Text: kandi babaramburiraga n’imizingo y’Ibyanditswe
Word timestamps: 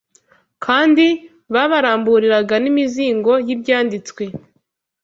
kandi 0.65 1.05
babaramburiraga 1.53 2.55
n’imizingo 2.63 3.31
y’Ibyanditswe 3.47 4.23